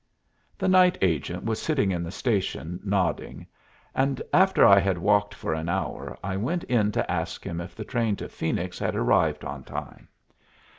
The 0.57 0.67
night 0.67 0.97
agent 1.03 1.43
was 1.45 1.61
sitting 1.61 1.91
in 1.91 2.01
the 2.01 2.09
station, 2.09 2.79
nodding, 2.83 3.45
and 3.93 4.19
after 4.33 4.65
I 4.65 4.79
had 4.79 4.97
walked 4.97 5.35
for 5.35 5.53
an 5.53 5.69
hour 5.69 6.17
I 6.23 6.37
went 6.37 6.63
in 6.63 6.91
to 6.93 7.11
ask 7.11 7.43
him 7.45 7.61
if 7.61 7.75
the 7.75 7.85
train 7.85 8.15
to 8.15 8.27
Phoenix 8.27 8.79
had 8.79 8.95
arrived 8.95 9.45
on 9.45 9.63
time. 9.63 10.07